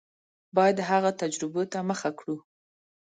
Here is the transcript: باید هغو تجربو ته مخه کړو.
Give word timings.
باید 0.55 0.77
هغو 0.89 1.11
تجربو 1.21 1.61
ته 1.71 1.79
مخه 1.89 2.09
کړو. 2.19 2.35